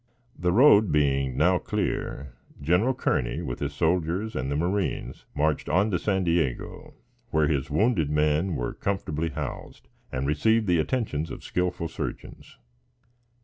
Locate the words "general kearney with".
2.59-3.59